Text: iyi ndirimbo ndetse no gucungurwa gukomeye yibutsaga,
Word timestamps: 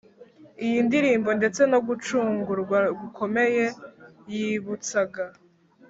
iyi 0.65 0.79
ndirimbo 0.87 1.29
ndetse 1.39 1.61
no 1.71 1.79
gucungurwa 1.87 2.79
gukomeye 3.01 3.65
yibutsaga, 4.31 5.23